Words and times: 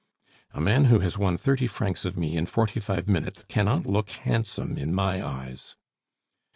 "A 0.55 0.59
man 0.59 0.85
who 0.85 0.97
has 1.01 1.19
won 1.19 1.37
thirty 1.37 1.67
francs 1.67 2.05
of 2.05 2.17
me 2.17 2.35
in 2.35 2.47
forty 2.47 2.79
five 2.79 3.07
minutes 3.07 3.43
cannot 3.43 3.85
look 3.85 4.09
handsome 4.09 4.75
in 4.75 4.95
my 4.95 5.23
eyes." 5.23 5.75